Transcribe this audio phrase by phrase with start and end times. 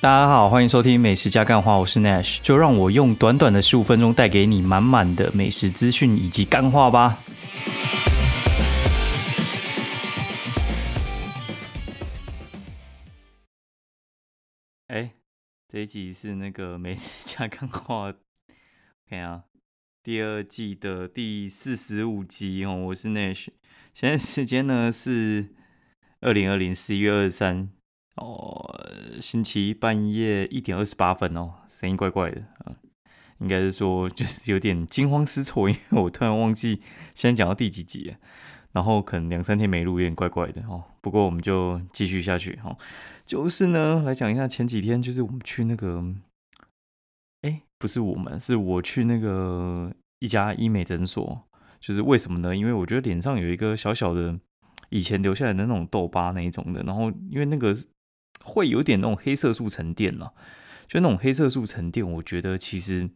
[0.00, 7.18] 大家好，欢迎收听美食加干话，我是 Nash，就让我用短短的十五分钟带给你满满的美食资讯以及干话吧。
[14.86, 15.14] 哎，
[15.66, 18.14] 这一集是那个美食加干话，
[19.10, 19.42] 看啊，
[20.04, 23.48] 第二季的第四十五集哦，我是 Nash，
[23.92, 25.48] 现在时间呢是
[26.20, 27.70] 二零二零十一月二十三。
[28.18, 28.78] 哦，
[29.20, 32.76] 星期一半夜一点二十八分哦，声音怪怪的啊，
[33.38, 36.82] 应该是说就是有点惊慌失措，因为我突然忘记
[37.14, 38.16] 现在讲到第几集，
[38.72, 40.84] 然后可能两三天没录，有点怪怪的哦。
[41.00, 42.76] 不过我们就继续下去哈，
[43.24, 46.04] 就是呢来讲一下前几天，就是我们去那个，
[47.42, 51.42] 哎，不是我们，是我去那个一家医美诊所，
[51.80, 52.54] 就是为什么呢？
[52.54, 54.38] 因为我觉得脸上有一个小小的
[54.90, 57.76] 以前留下来的那种痘疤那一种的，然后因为那个。
[58.44, 60.32] 会有点那种黑色素沉淀了，
[60.86, 63.08] 就那种黑色素沉淀，我觉得其实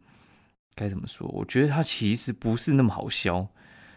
[0.75, 1.27] 该怎么说？
[1.27, 3.47] 我觉得它其实不是那么好消，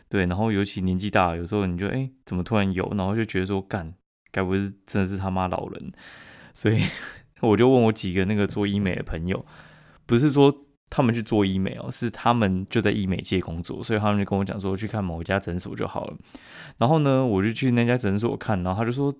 [0.09, 0.27] 对。
[0.27, 2.91] 然后尤其年纪大，有时候你就哎，怎么突然有？
[2.97, 3.93] 然后就觉得说，干，
[4.31, 5.93] 该不会是真的是他妈老人？
[6.55, 6.83] 所以
[7.43, 9.45] 我就问我几个那个做医美的朋友，
[10.07, 16.17] 不是说他们去做医美哦，是他们就在医美界工作，所以他们就跟我讲说，去看某一家诊所就好了。
[16.79, 19.15] 然后呢，我就去那家诊所看，然后他就说。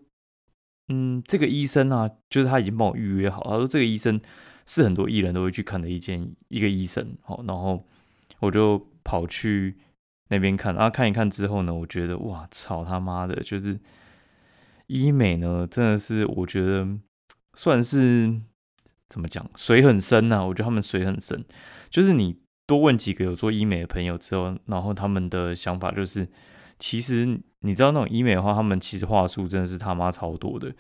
[0.89, 3.43] 嗯，这个医生啊，就是他已经帮我预约好。
[3.45, 4.21] 他说这个医生
[4.67, 7.17] 是很多艺人都会去看的一间一个医生。
[7.23, 7.85] 好，然后
[8.41, 9.77] 我就跑去
[10.29, 13.79] 那边看，然后看一看之后呢，我觉得哇操他妈的，就是
[14.87, 16.87] 医美呢，真的是我觉得
[17.55, 18.41] 算是
[19.09, 20.45] 怎么讲，水很深呐。
[20.45, 21.45] 我觉得他们水很深，
[21.91, 26.29] 就是你多问几个有做医美的朋友之后，然后他们的想法就是，
[26.79, 27.41] 其实。
[27.61, 30.73] 你知道那种医美的话，他们其实话术真的是他妈超多的。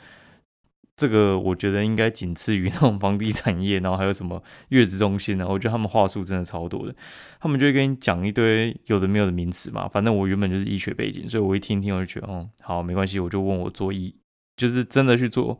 [0.95, 5.45] 这个我觉得应该仅次于 那种房地产业，然后还有什么月子中心呢？
[5.49, 6.95] 我觉得他们话术真的超多的。
[7.41, 9.89] 他们就会跟你讲一堆有的没有的名词嘛。
[9.89, 13.19] 反正我原本就是医学背景，所以我一听听我就觉得，哦，好，没关系。
[13.19, 14.15] 我就问我做医，
[14.57, 15.59] 就是真的去做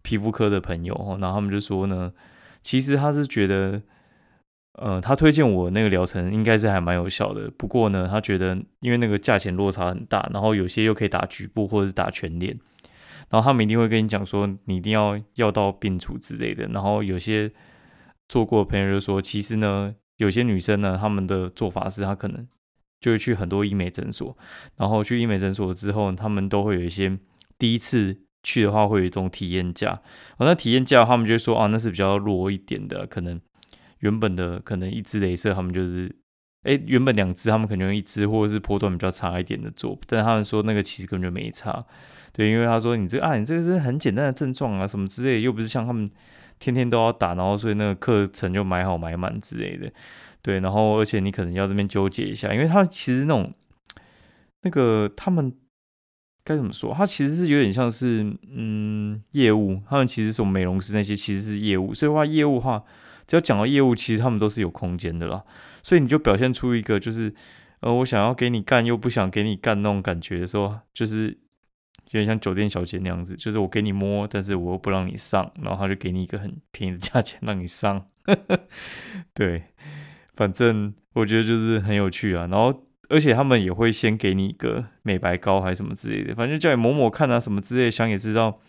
[0.00, 2.14] 皮肤科的朋友，然后他们就说呢，
[2.62, 3.82] 其实他是觉得。
[4.74, 12.58] 呃，他推荐我那个疗程应该是还蛮有效的，不过呢，他觉得因为那个价钱落差很大，然后有些又可以打局部或者是打全脸，
[13.28, 16.66] 然后他们一定会跟你讲说你一定要药到病除之类的。
[16.68, 17.52] 然后有些
[18.30, 22.48] 做过的朋友就说，其实呢，有些女生呢，他们的做法是她可能
[22.98, 24.34] 就会去很多医美诊所，
[24.76, 27.18] 然后去医美诊所之后，他们都会有一些
[27.58, 30.00] 第一次去的话会有一种体验价，
[30.38, 33.38] 哦，那体验价他们就说啊，那是比较弱一点的，可能。
[34.02, 36.12] 原本的可能一支镭射，他们就是，
[36.64, 41.84] 哎，原本两支他们可能用一支或者是波段比较差一点的做，但他们说那个其实根本就没差，
[42.32, 46.10] 对，因为他说你这啊，你这个是很简单的症状啊，什么之类，又不是像他们
[46.58, 49.92] 天天都要打，然后所以那个课程就买好买满之类的，
[50.42, 53.52] 对，然后而且你可能要这边纠结一下，因为他其实那种
[54.62, 55.52] 那个他们
[56.42, 62.82] 该怎么说，他其实是有点像是嗯业务，他们其实是美容师那些其实是业务，所以话业务话。
[63.32, 65.42] 只要讲到业务，其实他们都是有空间的啦，
[65.82, 67.32] 所以你就表现出一个就是，
[67.80, 71.28] 呃，我想要给你干又不想给你干那种感觉的时候，就是
[72.10, 78.04] 有点像酒店小姐那样子，就是我给你摸，但是我又不让你上，然后他就给你一个很便宜的价钱让你上，
[79.32, 79.62] 对，
[80.34, 88.60] 反正我觉得就是很有趣啊，然后而且他们也会先给你一个美白膏还是什么之类的，反正叫你抹抹看啊什么之类的，想也知道，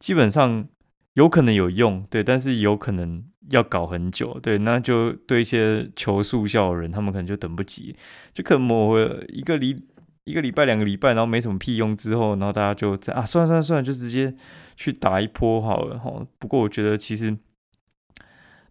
[0.00, 0.66] 基本上。
[1.14, 7.94] 有可能有用，对，但是有可能要搞很久，对，那就对一些求速效的人，他们可能就等不及，
[8.32, 9.86] 就可能某一个礼
[10.24, 14.34] 一个礼拜、两个礼拜，然后没什么屁用之后，然后大家就在啊，算了算了算了，就直接
[14.76, 16.26] 去打一波好了哈。
[16.38, 17.36] 不过我觉得其实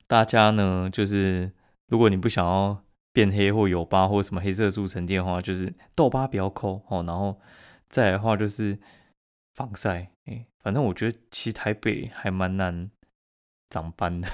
[0.08, 1.52] 大家呢，就是
[1.88, 7.40] 如果你不想要变黑或有疤或什么黑色素沉淀的话，就是痘疤不要抠哦，然后
[7.90, 8.80] 再来的话就是
[9.54, 10.46] 防晒，哎。
[10.64, 12.90] 反正我觉得其实台北还蛮难
[13.74, 14.28] 长斑的，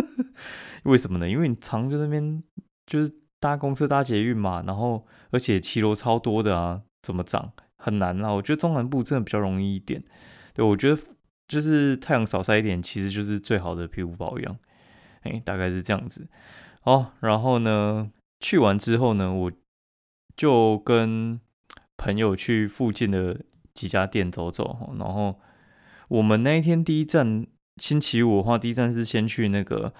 [0.84, 1.28] 为什么呢？
[1.28, 2.42] 因为你常在那边
[2.86, 8.30] 就是搭公车搭捷运嘛，然后而且骑楼超多的啊，怎么长很难啊。
[8.30, 10.02] 我觉得中南部真的比较容易一点。
[10.54, 11.00] 对我觉得
[11.46, 14.56] 就是太阳少晒一点，其实就是最好的皮肤保养。
[15.22, 16.26] 哎，大概是这样子。
[16.84, 19.52] 哦，然后呢，去完之后呢，我
[20.36, 21.40] 就跟
[21.96, 23.40] 朋友去附近的。
[23.74, 25.40] 几家店走走，然后
[26.06, 27.44] 我们那一天第一站
[27.76, 29.92] 星期五的话，第一站是先去那个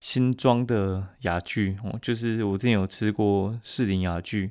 [0.00, 4.50] 新庄的雅聚哦，就是我之前有吃过士林雅聚，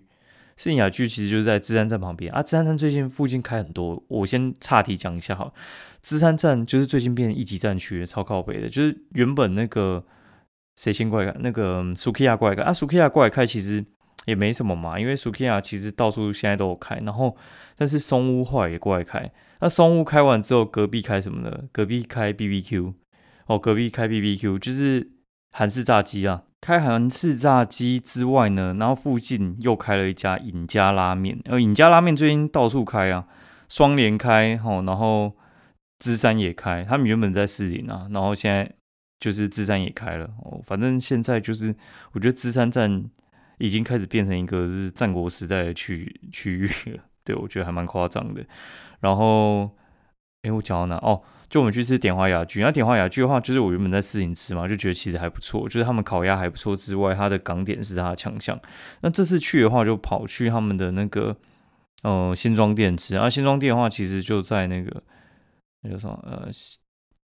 [0.57, 2.42] 士林雅居其实就是在芝山站旁边啊。
[2.42, 5.54] 芝山站最近附近开很多，我先岔题讲一下哈。
[6.01, 10.04] 芝山站就是最近变一级战区，超靠北的，就是原本那个
[10.75, 13.86] 谁先过来，那个苏 k 亚过来开啊，苏 k 亚过来开其实
[14.26, 17.36] 也没什么嘛，因为苏 k 亚其实到处现在都有开，然后
[17.76, 21.64] 但是松屋后来也过来开，那松屋开完之后，隔壁开什么呢？
[21.72, 22.94] 隔壁开 B B Q
[23.48, 25.12] 哦，隔壁开 B B Q 就是
[25.52, 26.44] 韩式炸鸡啊。
[26.62, 31.40] 开韩式炸鸡之外呢，然后附近又开了一家尹家拉面。
[31.46, 33.26] 呃，尹家拉面最近到处开啊，
[33.68, 35.36] 双连开吼，然后
[35.98, 36.86] 芝山也开。
[36.88, 38.72] 他们原本在士林啊，然后现在
[39.20, 40.26] 就是芝山也开了。
[40.44, 41.76] 哦，反正现在就是
[42.12, 43.06] 我觉得芝山站
[43.62, 47.04] 已经开始变成一个是战国时代的区区域了。
[47.24, 48.44] 对我觉得还蛮夸张的。
[49.00, 49.69] 然后，
[50.42, 50.96] 哎，我讲到哪？
[50.98, 51.22] 哦。
[51.52, 58.58] 就我们去吃点花雅居，那点花雅居的话，就是我原本在四营吃嘛，就觉得其实还不错，就是他们烤鸭还不错之外，它的港点是它的强项。
[59.02, 61.36] 那这次去的话，就跑去他们的那个
[62.04, 65.04] 呃新庄店吃，啊新庄店的话，其实就在那个
[65.81, 66.50] 那叫什么呃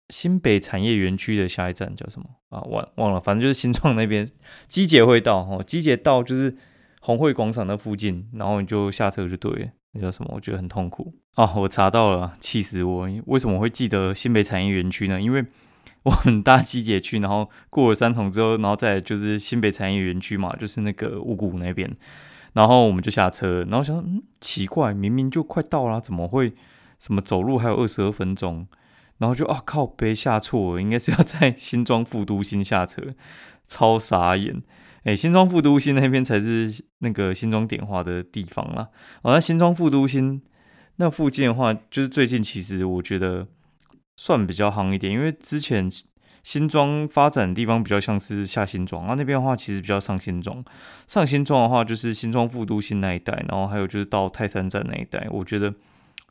[0.10, 2.62] 新北产业园区的下一站叫什么啊？
[2.62, 4.30] 忘忘了，反正就是新创那边
[4.68, 6.56] 机捷会到哦，机捷到就是
[7.02, 9.72] 红会广场那附近，然后你就下车就对。
[9.96, 10.32] 那叫什么？
[10.34, 11.54] 我觉得很痛苦啊！
[11.56, 13.08] 我查到了，气死我！
[13.28, 15.22] 为什么会记得新北产业园区呢？
[15.22, 15.46] 因为
[16.02, 21.96] 我很搭机捷去，然后过了三重之后，然后再就是新北产业园区嘛，就是那个五谷那边，
[22.54, 26.54] 然后我们就下车，然后想，嗯，奇怪，明明就快到了，怎么会
[26.98, 28.68] 什么走路还有二十二分钟？
[29.20, 33.14] 然后就啊靠，别下错，应该是要在新庄副都心下车，
[33.68, 34.62] 超傻眼。
[35.04, 38.90] 哎，新庄副都心那边才是那个新庄点化的地方啦。
[39.22, 40.42] 哦，那新庄副都心
[40.96, 43.48] 那附近的话，就是最近其实我觉得
[44.16, 45.90] 算比较夯一点，因为之前
[46.42, 50.64] 新庄发展的地方比较像是下新庄，啊那边的话其实比较上新庄。
[51.08, 55.74] 上新庄的话就是新庄副都心那一带，然后还有就是到泰山站那一带，我觉得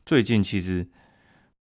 [0.03, 0.87] 最近其实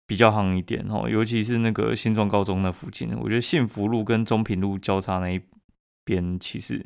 [0.06, 5.42] 比较夯一点哦，尤其是那个新庄高中那附近，我觉得幸福路跟中平路交叉那一。
[6.06, 6.86] 边其实，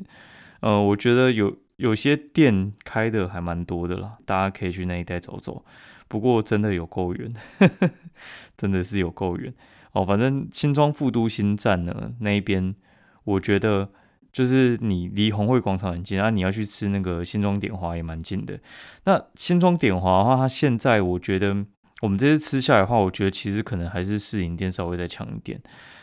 [0.60, 5.64] 呃，我觉得有有些店开的还蛮多的啦，大家可以去那一带走走。
[6.06, 7.34] 不过真的有够远，
[8.56, 9.52] 真的是有够远
[9.90, 10.06] 哦。
[10.06, 12.76] 反正新庄副都新站呢那一边，
[13.24, 13.90] 我觉得
[14.32, 18.60] 就是你离红会广场很近啊，你要去吃那个新庄点华也蛮近的。
[19.02, 21.66] 那新庄点华的话，它现在我觉得
[22.02, 25.60] 我们这次吃下来的话，我觉得其实可能还是试营店稍微再强一点。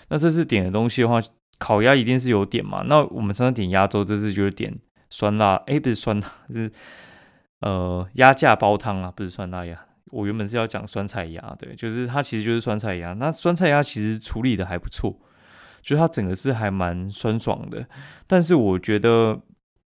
[0.09, 1.21] 那这次点的东西的话。
[1.57, 2.83] 烤鸭一定是有点嘛？
[2.85, 4.77] 那我们常常点鸭粥，这次就是点
[5.09, 6.69] 酸辣，哎，不是酸辣，是
[7.61, 9.85] 呃鸭架煲汤啊，不是酸辣鸭。
[10.07, 13.13] 我原本是要讲酸菜鸭，对，就是它其实就是酸菜鸭。
[13.13, 15.17] 那酸菜鸭其实处理的还不错，
[15.81, 17.87] 就是它整个是还蛮酸爽的。
[18.27, 19.41] 但是我觉得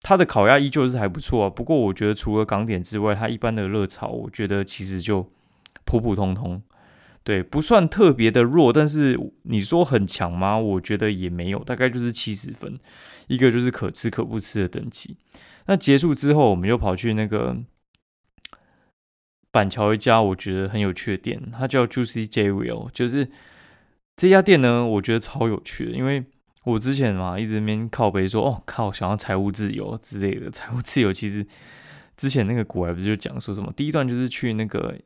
[0.01, 1.49] 它的烤鸭依旧是还不错啊。
[1.49, 5.31] 不过我觉得除了港点之外，它一般的热炒，我觉得其实就
[5.85, 6.61] 普普通通。
[7.25, 10.59] 对，不算特别的弱，但是你说很强吗？
[10.59, 12.77] 我觉得也没有，大概就是七十分，
[13.27, 15.15] 一个就是可吃可不吃的等级。
[15.67, 17.55] 那结束之后，我们又跑去那个
[19.51, 23.31] 板桥一家我觉得很有趣的店，它叫 Juicy J Will，就是
[24.17, 26.25] 这家店呢，我觉得超有趣的，因为
[26.65, 31.47] 我之前嘛一直边靠背说，哦靠，想要财务自由之类的，财务自由其实
[32.17, 34.99] 之前那个古玩不是就讲说什么，第一段就是去那个。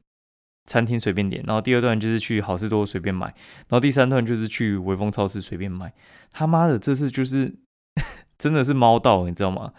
[0.67, 5.93] 餐厅随便点，然后第二段就是去好事多随便买，然后第三段就是去微风超市随便买。
[6.33, 7.55] 他妈的，这次就是
[8.38, 9.74] 真的是猫到，你知道吗？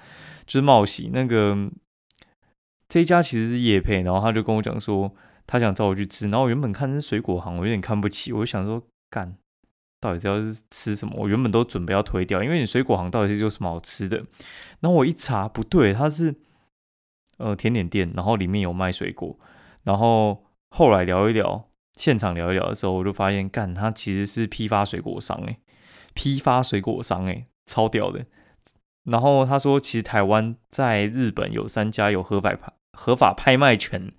[0.47, 1.71] 就是冒喜那个
[2.88, 5.14] 这一家其实是夜配，然后他就跟我讲说
[5.47, 9.37] 他想找我去吃，然后我原本看是水果行，我有点看不起，我就想说干，
[10.00, 11.12] 到底是要是吃什么？
[11.18, 14.25] 我原本都准备要推掉，因为你水果行到底是有什么好吃的？
[14.80, 16.35] 然后我一查不对，它是
[17.37, 19.38] 呃甜点店，然后里面有卖水果，
[19.85, 20.48] 然后。
[20.71, 25.59] 后来聊一聊，现场聊一聊的时候，我就发现，干他其实是批发水果商诶，
[26.15, 28.27] 批发水果商诶，超屌的。
[29.05, 34.13] 然后他说，其实台湾在日本有三家有合法拍合法拍卖权、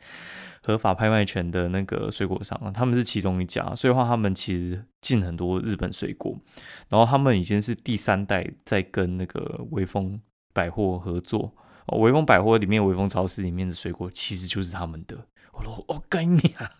[0.64, 3.76] 合法拍卖权的那个水果商，他们是其中一家。
[3.76, 6.36] 所以话，他们其实进很多日本水果。
[6.90, 10.20] 然后他们已经是第三代在跟那个威风
[10.54, 11.54] 百货合作。
[11.86, 15.16] 哦，微风百货里面，威风超市里面的水果其实就是他们的。
[15.60, 16.72] 我说：“我干你啊！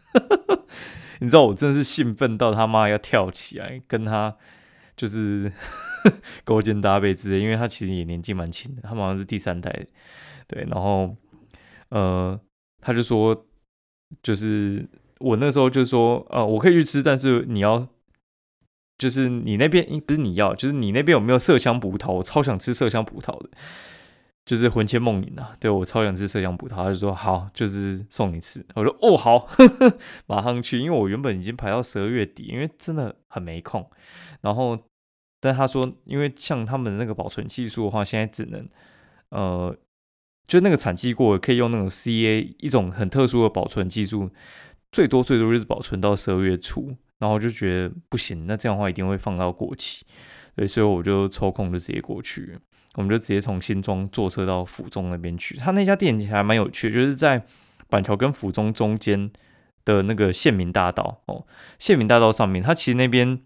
[1.20, 4.36] 你知道我真是兴奋到他妈要跳起来，跟他
[4.96, 5.52] 就是
[6.46, 9.88] 勾肩搭背之类，因为他其实也年纪蛮轻的，他好像是第三代，
[10.48, 10.66] 对。
[10.70, 11.16] 然后，
[11.90, 12.40] 呃，
[12.82, 13.46] 他就说，
[14.24, 14.88] 就是
[15.20, 17.88] 我那时候就说，呃，我可以去吃，但是你要，
[18.98, 22.14] 就是你那边不是你要，就是你那边有没有麝香葡萄？
[22.14, 23.50] 我超想吃麝香葡萄的。”
[24.50, 25.56] 就是魂牵梦萦啊。
[25.60, 28.66] 对我超想吃麝香葡萄，他就说好，就是送你吃。
[28.74, 29.48] 我说哦好，
[30.26, 33.88] 马上去，因为我原本已经排到十二月底，因为真的很没空。
[34.42, 34.76] 然后，
[35.40, 38.68] 但他说，因为像他们那个保存技术的话，现在只能
[39.30, 39.78] 呃，
[40.48, 44.32] 就那个产季过可以用那种 CA 一种很特殊的保存技术，
[44.92, 46.96] 最多最多就是保存到十二月初。
[47.20, 50.06] 然后就觉得不行，那这样的话一定会放到过期，
[50.56, 52.58] 对，所以我就抽空就直接过去，
[52.96, 55.58] 我们就直接从新庄坐车到府中那边去。
[55.58, 57.46] 他那家店还蛮有趣，就是在
[57.88, 59.32] 板桥跟府中中间
[59.86, 61.46] 的那个县民大道哦，
[61.78, 63.40] 县民大道上面，它其实那边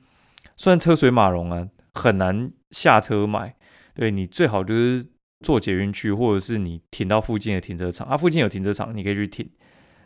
[0.55, 3.55] 虽然车水马龙啊，很难下车买，
[3.93, 5.05] 对你最好就是
[5.41, 9.49] 坐捷运去，或者是你停到附近的停车场，啊，附近有停车场，你可以去停。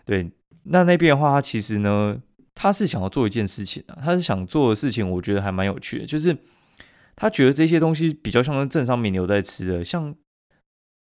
[0.05, 0.31] 对，
[0.63, 2.21] 那那边的话，它其实呢。
[2.59, 6.35] 他是想要做一件事情啊，他是想做的事情，我觉得还蛮有趣的，就是
[7.17, 10.15] 他觉得这些东西比较像是镇上名流在吃的，像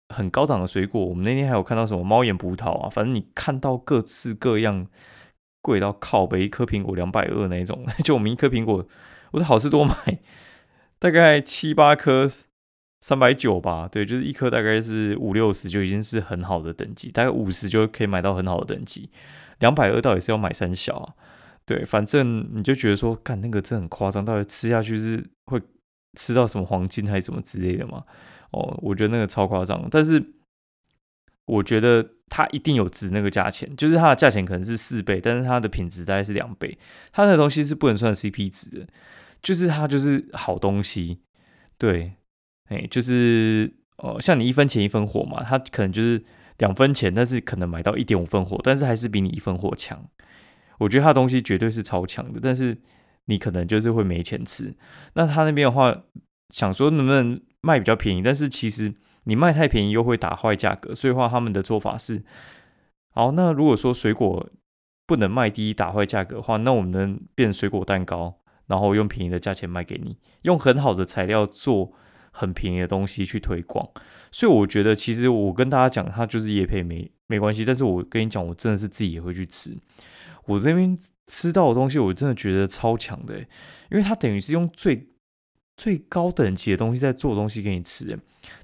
[0.09, 1.05] 很高档的水果。
[1.05, 4.87] 我们那天还有看到什么猫眼葡萄啊，反正你看到各式各样
[5.61, 8.87] 贵到靠背，一颗苹果两百二那种， 就我们一颗苹果，
[9.31, 9.93] 我在好事多买，
[10.97, 12.31] 大概七八颗
[13.01, 19.09] 三百九吧，对，就是一颗大概是五六十就已经是很好的等级，大概五十就可以买到很好的等级，
[19.59, 21.13] 两百二到底是要买三小啊？
[21.65, 25.59] 对，反正你就觉得说，干那个真很夸张，到底吃下去是会
[26.15, 28.03] 吃到什么黄金还是什么之类的吗？
[28.51, 30.33] 哦，我觉得那个超夸张，但是
[31.45, 36.77] 我觉得它一定有值那个价钱，就是它的价钱可能是四倍，但是它的品质大概是两倍，
[37.11, 38.87] 它的东西是不能算 CP 值的，
[39.41, 41.19] 就是它就是好东西，
[41.77, 42.13] 对，
[42.69, 46.23] 哎，就是哦，像你一分钱一分货嘛，它可能就是
[46.57, 50.07] 两分钱，但是可能买到一点五分货，但是还是比你一分货强。
[50.79, 52.77] 我觉得他东西绝对是超强的，但是
[53.25, 54.73] 你可能就是会没钱吃。
[55.13, 56.03] 那他那边的话，
[56.53, 58.93] 想说能不能卖比较便宜，但是其实
[59.25, 62.23] 你卖太便宜又会打坏价格，所以话他们的做法是：
[63.11, 64.49] 好，那如果说水果
[65.07, 68.35] 不能卖低打坏价格的话，那我们能变水果蛋糕，
[68.67, 71.93] 然后用便宜的价钱卖给你，用很好的材料做
[72.31, 73.89] 很便宜的东西去推广。
[74.31, 79.77] 所以我觉得，其实我跟大家讲，它就是叶配没没关系，但是我跟你讲，我真的是自己也会去吃。
[80.45, 80.97] 我这边
[81.27, 83.39] 吃到的东西，我真的觉得超强的，
[83.89, 85.09] 因为它等于是用最
[85.75, 88.17] 最高等级的东西在做东西给你吃。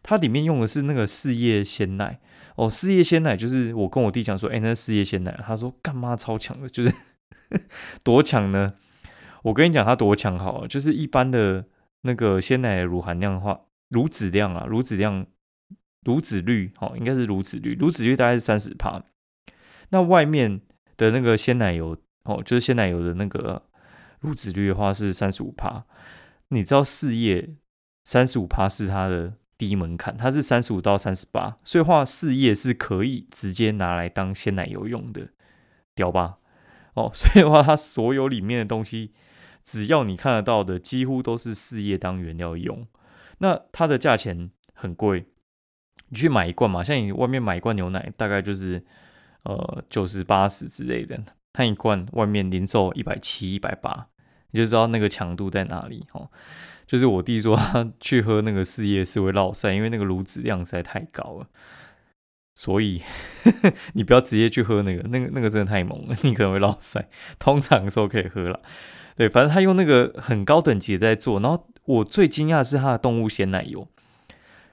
[0.04, 2.20] 它里面用的是那个四叶鲜奶
[2.56, 6.94] 哦，四叶鲜奶就是我跟我弟讲说，哎，那四叶鲜奶，他说干嘛超强的，就是
[8.04, 8.76] 多强呢？
[9.42, 11.66] 我跟你讲，它多强好，就是一般的
[12.02, 15.26] 那个鲜奶乳含量的话，乳脂量啊，乳脂量、
[16.06, 19.02] 乳脂率，哦，应该是乳脂率，乳脂率大概是三十帕，
[19.90, 20.62] 那外面。
[20.98, 23.64] 的那个鲜奶油哦，就是鲜奶油的那个
[24.20, 25.84] 乳脂率的话是三十五帕，
[26.50, 27.56] 你知道四叶
[28.04, 35.30] 三十五帕是它的低门槛，它是三十五到三十八，所以话四叶是可以直接拿来当鲜奶油用的，
[35.96, 36.38] 屌吧？
[36.94, 39.14] 哦， 所以话它所有里面的东西，
[39.64, 42.86] 只要你看得到的，几乎都是四叶当原料用。
[43.40, 45.26] 那它的价钱很贵，
[46.10, 48.86] 你去买一罐嘛，像你外面买一罐牛奶，大概就是。
[49.44, 51.20] 呃，九十八十之类的，
[51.52, 54.08] 它一罐外面零售一百七、一百八，
[54.52, 56.30] 你就知道那个强度在哪里哦。
[56.86, 61.48] 就是我弟说他去喝那个四叶是会落腮，因为那个炉子量实在太高了。
[62.54, 63.02] 所以
[63.94, 67.06] 你不要直接去喝那个，那个那个真的太猛了，你可能会落腮。
[67.40, 68.60] 通常的时候可以喝了，
[69.16, 71.40] 对，反正他用那个很高等级在做。
[71.40, 73.88] 然后我最惊讶的是他的动物鲜奶油。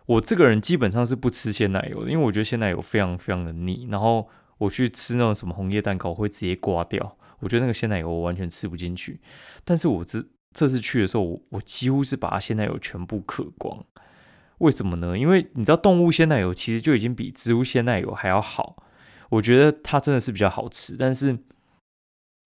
[0.06, 4.28] 我这个人基本上是不吃鲜奶油的，因为我觉得鲜奶油非常非常的腻，然后。
[4.58, 7.16] 我去吃那种什么红叶蛋糕，我会直接刮掉。
[7.40, 9.20] 我觉得那个鲜奶油我完全吃不进去。
[9.64, 13.84] 但是我这这次去的时候，我我几乎是把鲜奶油全部嗑光。
[14.58, 15.16] 为什么呢？
[15.16, 18.82] 因为你知道动物鲜奶油其实就已经比植物鲜奶油还要好。
[19.30, 20.96] 我觉得它真的是比较好吃。
[20.98, 21.38] 但是，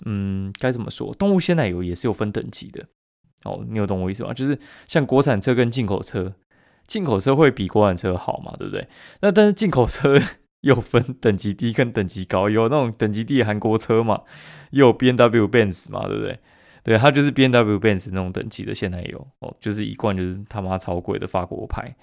[0.04, 1.14] 嗯，该怎么说？
[1.14, 2.86] 动物鲜奶油也是有分等级的。
[3.44, 4.34] 哦，你有懂我意思吗？
[4.34, 6.34] 就是像国产车跟进口车，
[6.86, 8.54] 进口车会比国产车好嘛？
[8.58, 8.86] 对不对？
[9.22, 10.20] 那但是进口车。
[10.62, 14.22] 又分等级低跟等级高，有那种等级低的韩国车嘛，
[14.70, 16.40] 又有 B N W Benz 嘛，对不对？
[16.82, 21.94] 对，它就是 B N W Benz 那种等级的，现在有哦，就是一罐就是他妈超贵的法国牌，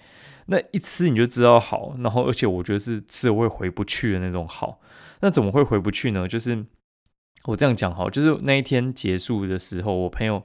[0.45, 4.79] 那一吃你就知道好，然后而且我觉得是吃了会回不去的那种好，
[5.21, 6.27] 那怎么会回不去呢？
[6.27, 6.65] 就是
[7.45, 10.43] 我这样讲好，就是那一天结束的时候，我朋友。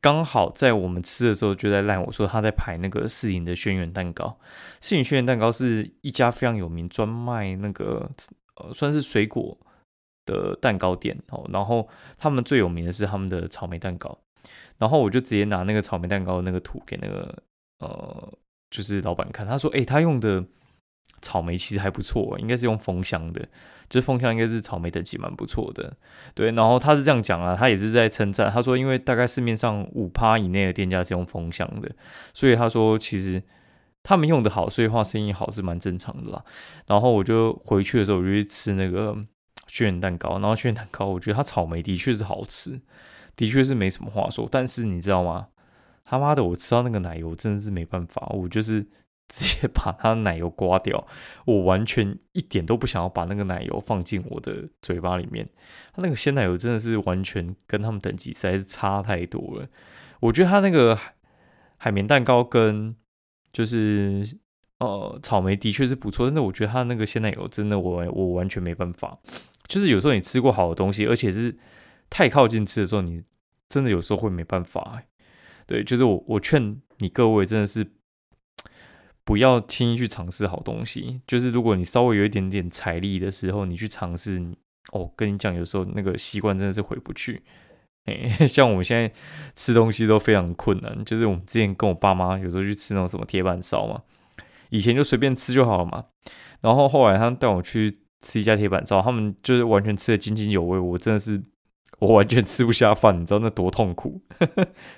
[0.00, 4.38] 刚好在我们吃的时候，就在赖我说他在排那个四影的轩辕蛋糕。
[4.80, 8.08] 四影轩辕蛋糕是一家非常有名，专卖那个
[8.56, 9.58] 呃算是水果
[10.24, 11.48] 的蛋糕店哦。
[11.52, 14.16] 然后他们最有名的是他们的草莓蛋糕。
[14.78, 17.42] 然后我就直接拿那个草莓蛋糕那个图给那个
[17.80, 18.32] 呃
[18.70, 20.44] 就是老板看，他说：“哎，他用的
[21.20, 23.48] 草莓其实还不错，应该是用蜂香的，
[23.88, 25.96] 就是蜂香应该是草莓等级蛮不错的。
[26.34, 31.90] 对，然后他是这样讲啊，他也是在称赞，他说因为大概市面上五趴以内的店家是用蜂香的，
[32.34, 33.42] 所以他说其实
[34.02, 36.44] 他们用的好，所以话生意好是蛮正常的啦。
[36.86, 39.16] 然后我就回去的时候，我就去吃那个
[39.68, 42.80] 渲染蛋糕，然后渲染蛋糕，我觉得它草莓的确是好吃，
[43.36, 44.48] 的确是没什么话说。
[44.50, 45.48] 但是你知道吗？
[46.04, 48.86] 他妈的，我吃到那个奶油真的是没办法，我就是。
[49.28, 51.06] 直接把它奶油刮掉，
[51.44, 55.46] 我完全一点都不想要把那个奶油放进我的嘴巴里面。
[55.92, 59.68] 它那个鲜奶油真的是完全跟他们等级实在是差太多了。
[60.20, 60.98] 我觉得它那个
[61.76, 62.96] 海绵蛋糕跟
[63.52, 64.26] 就是
[64.78, 69.18] 呃草莓的确是不错，但是我觉得它那个鲜奶油真的我我完全没办法。
[69.66, 71.54] 就是有时候你吃过好的东西，而且是
[72.08, 73.22] 太靠近吃的时候，你
[73.68, 75.02] 真的有时候会没办法。
[75.66, 77.92] 对，就是我我劝你各位真的是。
[79.28, 84.42] 不要轻易去尝试好东西，就是如果你稍微有一点点财力的时候，你去尝试，
[84.92, 87.42] 哦，跟你讲，有时候那个习惯真的是回不去。
[88.06, 89.12] 哎， 像我们现在
[89.54, 94.00] 吃东西都非常困难，就是我们之前跟我爸妈有时候去吃那种什么铁板烧嘛，
[94.70, 96.06] 以前就随便吃就好了嘛，
[96.62, 101.42] 然后后来他们带我去吃一家铁板烧，他们就是完全吃的津津有味，我真的是
[101.98, 104.22] 我完全吃不下饭，你知道那多痛苦。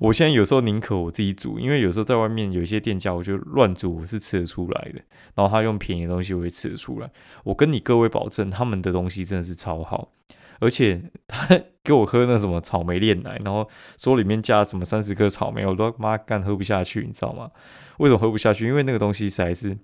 [0.00, 5.00] 我现在有时候宁可我自己煮，因为有时候在外面有一些店家，我就乱煮我是吃得出来的。
[5.34, 7.10] 然后他用便宜的东西，我也吃得出来。
[7.44, 10.12] 我跟你各位保证，他们的东西真的是超好，
[10.60, 11.46] 而且他
[11.82, 17.50] 给我喝那什么草莓炼奶，然后说里面加什么三十颗草莓，我都妈干喝不下去，你知道吗？
[17.98, 18.66] 为什么喝不下去？
[18.66, 19.78] 因为那个东西实在是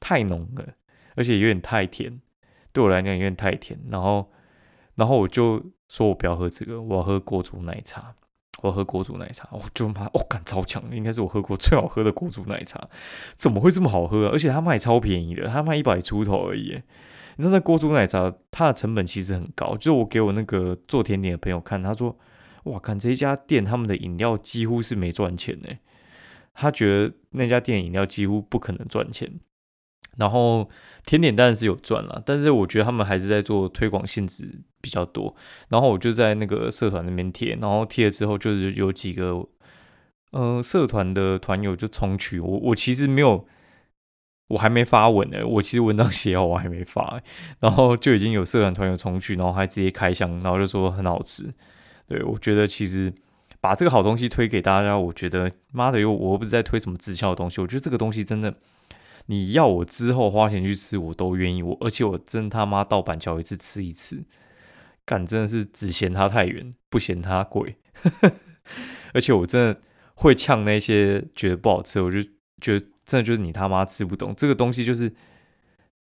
[0.00, 0.66] 太浓了，
[1.14, 2.20] 而且有点太甜，
[2.72, 3.78] 对我来讲有点太甜。
[3.90, 4.30] 然后，
[4.94, 8.14] 然后我就说我不要喝这个，我要喝过煮奶茶。
[8.62, 12.88] 我喝锅煮奶茶，我就妈，哦，感超强，应该是我喝过最好喝的锅煮奶茶，
[13.34, 14.28] 怎么会这么好喝？
[14.28, 16.80] 而且它卖超便宜的，它卖一百出头而已。
[17.36, 22.16] 你知道那锅煮奶茶它的成本其实很高，就我给我那个做甜点的朋友看，他说，
[22.64, 25.68] 哇，看这一家店他们的饮料几乎是没赚钱呢，
[26.54, 29.40] 他觉得那家店饮料几乎不可能赚钱。
[30.18, 30.68] 然后
[31.06, 35.34] 甜点当然是有赚了，但是我觉得他们还是在做推广性质比较多。
[35.68, 39.46] 然后我就在那个社团那边贴，然后贴了之后就是有几个
[40.32, 43.46] 呃社团的团友就冲去我，我其实没有，
[44.48, 47.20] 我还没发文呢，我其实文章写好我还没发，
[47.60, 51.52] 然后就已经有社团团友冲去，然后还直接开箱，然后就说很好吃。
[52.06, 53.10] 对我觉得其实
[53.60, 58.54] 把这个好东西推给大家，我觉得妈的又我不是在推什么直销的东西，我觉得这个东西真的。
[59.26, 61.62] 你要我之后花钱去吃，我都愿意。
[61.62, 64.24] 我而且我真他妈到板桥一次吃一次，
[65.04, 67.76] 干真的是只嫌它太远，不嫌它贵。
[69.14, 69.80] 而且我真的
[70.14, 72.22] 会呛那些觉得不好吃，我就
[72.60, 75.12] 觉得真的就是你他妈吃不懂这个东西，就是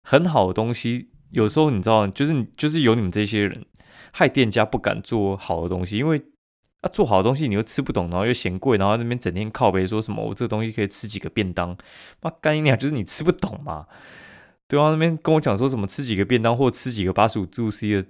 [0.03, 1.09] 很好的东西。
[1.31, 3.65] 有时候你知道，就是你就是有你们这些人
[4.11, 6.21] 害店家不敢做好的东西，因为。
[6.89, 11.75] 做好的东西你又吃不懂，然后又嫌贵，然后那边整天靠背说什么我这个东西可以吃几个便当，
[12.21, 12.77] 妈干你娘！
[12.77, 13.87] 就是你吃不懂嘛。
[14.67, 18.07] 对方那边跟我讲说什么吃几个便当或吃几个八十五度 C 的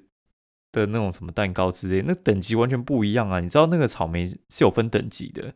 [0.71, 3.39] 的那种什么蛋糕之类，那等级完全不一样啊！
[3.39, 5.53] 你知道那个草莓是有分等级的，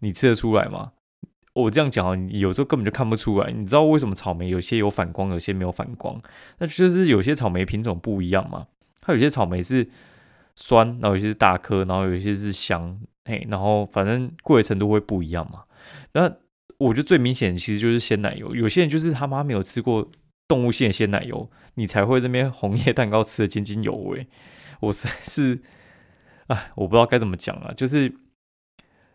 [0.00, 0.92] 你吃得出来吗？
[1.52, 3.50] 我这样讲，有时候根本就看不出来。
[3.50, 6.20] 你知道为什么草莓有些有反光，有些没有反光？
[6.58, 8.66] 那就是有些草莓品种不一样嘛。
[9.00, 9.88] 它有些草莓是。
[10.62, 15.64] 酸，然后有些是大颗，然后有一些是香，嘿，然后反正贵的程度会不一样嘛。
[16.12, 16.30] 那
[16.76, 20.06] 我觉得最明显其实就是鲜奶油，有些人就是他妈没有吃过
[20.46, 24.26] 动物性的鲜奶油，你才会这边红叶蛋糕吃的津津有味。
[24.80, 25.62] 我实在是，
[26.48, 28.14] 哎，我不知道该怎么讲啊，就是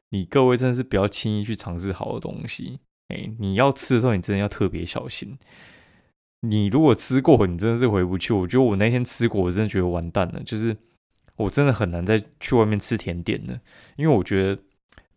[0.10, 2.80] 你各位真的是不要轻易去尝试好的东西，
[3.10, 5.38] 哎，你要吃的时候你真的要特别小心。
[6.42, 8.34] 你如果吃过，你真的是回不去。
[8.34, 10.76] 我觉得我那天吃过，我真的觉得完蛋了，就是。
[11.38, 13.60] 我真的很难再去外面吃甜点了，
[13.98, 14.62] 因为我觉得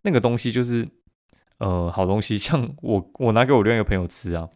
[0.01, 0.87] 那个东西就是
[1.59, 4.49] 呃好东西， 像我我拿给我另外一个朋友吃啊，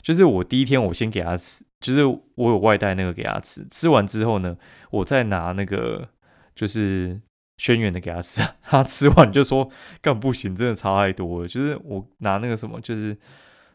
[0.00, 4.56] 就是我第一天我先给他吃，就是我有外带那个给他吃，吃完之后呢，
[4.90, 6.08] 我再拿那个
[6.54, 7.20] 就是
[7.58, 11.48] 轩辕的给他吃， 他吃完就说干不行，真的差太多了。
[11.48, 13.14] 就是我拿那个什么就是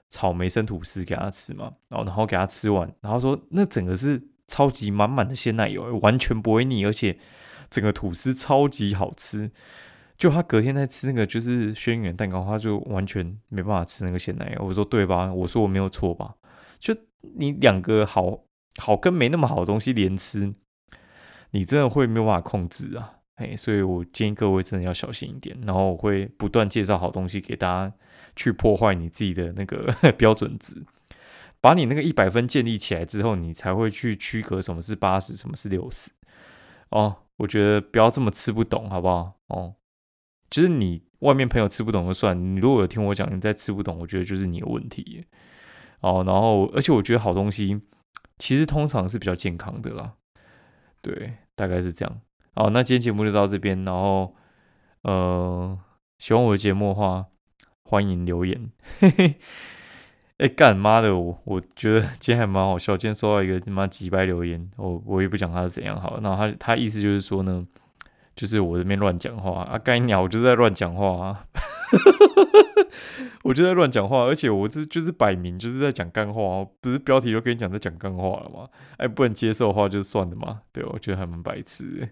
[0.09, 4.21] 草莓生吐司给他吃嘛，然后然后给他吃完，然后说那整个是。
[4.47, 7.17] 超级满满的鲜奶油，完全不会腻，而且
[7.69, 9.51] 整个吐司超级好吃。
[10.17, 14.65] 就他隔天在吃那个就是轩辕蛋糕，他就完全没办法吃那个鲜奶油。
[14.65, 15.33] 我说对吧？
[15.33, 16.35] 我说我没有错吧？
[16.79, 16.95] 就
[17.35, 18.45] 你两个好
[18.77, 20.53] 好跟没那么好的东西连吃，
[21.51, 23.13] 你真的会没有办法控制啊！
[23.35, 25.57] 哎，所以我建议各位真的要小心一点。
[25.63, 27.93] 然后我会不断介绍好东西给大家，
[28.37, 30.85] 去破坏你自己的那个 标准值。
[31.65, 36.11] 把你那个一百分建立起来之后，你才会去区隔什么是八十，什么是六十。
[36.89, 39.39] 哦，我觉得不要这么吃不懂，好不好？
[39.47, 39.73] 哦，
[40.51, 45.25] 就是你外面朋友吃不懂就算，你如果有听我讲，你再吃不懂，我觉得就是你有问题。
[46.01, 47.81] 哦，然后而且我觉得好东西
[48.37, 50.13] 其实通常是比较健康的啦。
[51.01, 52.21] 对，大概是这样。
[52.53, 54.35] 好，那今天节目就到这边，然后
[55.01, 55.79] 呃，
[56.19, 57.25] 喜欢我的节目的话，
[57.81, 58.69] 欢迎留言。
[58.99, 59.39] 嘿嘿。
[60.37, 62.97] 哎，干妈的我，我觉得今天还蛮好笑。
[62.97, 66.19] 今天收到一个他妈几百留言，我我也不讲他是怎样好。
[66.19, 67.65] 然后他他意思就是说呢，
[68.35, 71.45] 就是我这边乱讲话啊，干鸟，我就是在乱讲话啊，
[73.45, 78.67] 我就在乱讲话，而且我这就是摆明就是在讲干话哦，不是标题都跟你讲在讲干话了吗？
[78.97, 82.09] 哎，不能接受的话就算了嘛，对我觉得还蛮白痴，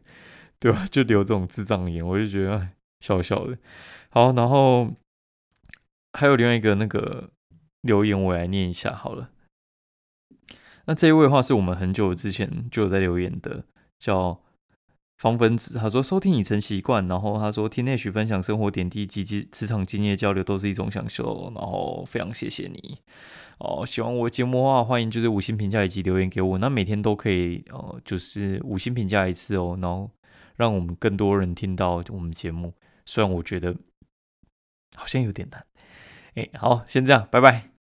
[0.62, 0.86] 对吧？
[0.90, 2.70] 就留这种智障言，我就觉得
[3.02, 3.58] 笑笑的。
[4.12, 4.90] 好，然后
[6.14, 7.30] 还有另外一个那个。
[7.84, 9.30] 留言我来念一下好了。
[10.86, 13.64] 那这一位的话是我们很久之前就有在留言的，
[14.00, 14.42] 叫
[15.18, 15.78] 方分子。
[15.78, 23.00] 他说收听已成习惯，然后他说听内许分享生活点滴及职职场经验交流都是一种享受，然后非常谢谢你
[23.60, 23.86] 哦。
[23.86, 26.58] 喜欢我节目的话，欢迎就是五星评价以及留言给我。
[26.58, 30.12] 那每天都可以哦，就是五星评价一次哦，然后
[30.58, 32.74] 让我们更多人听到我们节目。
[33.06, 33.74] 虽然我觉得
[34.96, 35.66] 好像有点难，
[36.36, 37.73] 哎，好，先这样，拜拜。